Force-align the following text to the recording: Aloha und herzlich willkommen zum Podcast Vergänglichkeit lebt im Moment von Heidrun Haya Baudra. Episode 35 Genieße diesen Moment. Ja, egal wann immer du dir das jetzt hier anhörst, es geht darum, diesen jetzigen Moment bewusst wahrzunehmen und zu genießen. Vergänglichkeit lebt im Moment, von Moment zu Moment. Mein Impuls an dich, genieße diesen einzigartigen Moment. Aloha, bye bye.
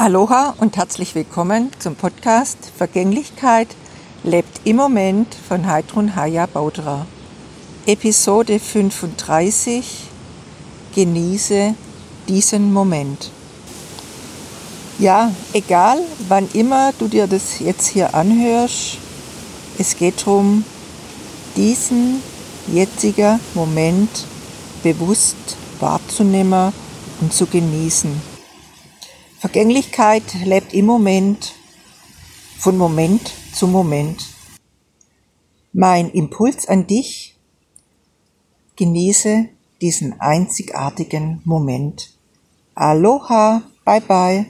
Aloha 0.00 0.54
und 0.58 0.76
herzlich 0.76 1.16
willkommen 1.16 1.72
zum 1.80 1.96
Podcast 1.96 2.70
Vergänglichkeit 2.76 3.66
lebt 4.22 4.60
im 4.62 4.76
Moment 4.76 5.34
von 5.34 5.66
Heidrun 5.66 6.14
Haya 6.14 6.46
Baudra. 6.46 7.04
Episode 7.84 8.60
35 8.60 10.04
Genieße 10.94 11.74
diesen 12.28 12.72
Moment. 12.72 13.32
Ja, 15.00 15.32
egal 15.52 15.98
wann 16.28 16.48
immer 16.52 16.92
du 16.96 17.08
dir 17.08 17.26
das 17.26 17.58
jetzt 17.58 17.88
hier 17.88 18.14
anhörst, 18.14 18.98
es 19.78 19.96
geht 19.96 20.24
darum, 20.24 20.64
diesen 21.56 22.22
jetzigen 22.68 23.40
Moment 23.52 24.26
bewusst 24.84 25.56
wahrzunehmen 25.80 26.72
und 27.20 27.32
zu 27.32 27.46
genießen. 27.46 28.37
Vergänglichkeit 29.38 30.34
lebt 30.44 30.74
im 30.74 30.86
Moment, 30.86 31.54
von 32.58 32.76
Moment 32.76 33.30
zu 33.54 33.68
Moment. 33.68 34.26
Mein 35.72 36.10
Impuls 36.10 36.66
an 36.66 36.88
dich, 36.88 37.38
genieße 38.74 39.48
diesen 39.80 40.20
einzigartigen 40.20 41.40
Moment. 41.44 42.18
Aloha, 42.74 43.62
bye 43.84 44.00
bye. 44.00 44.46